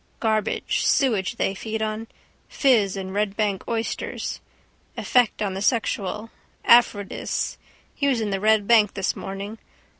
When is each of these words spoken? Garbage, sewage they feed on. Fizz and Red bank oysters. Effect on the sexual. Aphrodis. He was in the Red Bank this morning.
Garbage, 0.19 0.83
sewage 0.83 1.35
they 1.35 1.53
feed 1.53 1.79
on. 1.79 2.07
Fizz 2.49 2.97
and 2.97 3.13
Red 3.13 3.37
bank 3.37 3.63
oysters. 3.67 4.41
Effect 4.97 5.43
on 5.43 5.53
the 5.53 5.61
sexual. 5.61 6.31
Aphrodis. 6.65 7.59
He 7.93 8.07
was 8.07 8.19
in 8.19 8.31
the 8.31 8.39
Red 8.39 8.67
Bank 8.67 8.95
this 8.95 9.15
morning. 9.15 9.59